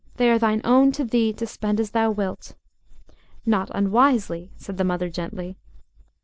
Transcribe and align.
They 0.15 0.31
are 0.31 0.39
thine 0.39 0.61
own 0.63 0.91
to 0.93 1.05
thee, 1.05 1.31
to 1.33 1.45
spend 1.45 1.79
as 1.79 1.91
thou 1.91 2.09
wilt." 2.09 2.55
"Not 3.45 3.69
unwisely," 3.71 4.51
said 4.57 4.77
the 4.77 4.83
mother 4.83 5.09
gently. 5.09 5.57